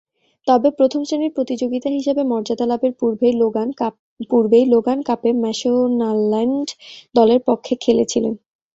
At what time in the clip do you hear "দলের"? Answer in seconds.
7.15-7.41